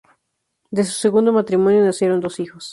De 0.71 0.83
su 0.83 0.93
segundo 0.93 1.31
matrimonio 1.31 1.85
nacieron 1.85 2.21
dos 2.21 2.39
hijos. 2.39 2.69